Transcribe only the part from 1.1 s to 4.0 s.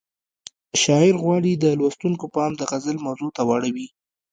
غواړي د لوستونکو پام د غزل موضوع ته واړوي.